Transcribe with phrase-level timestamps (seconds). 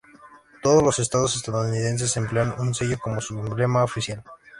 [0.63, 4.23] Todos los estados estadounidenses emplean un sello como su emblema oficial.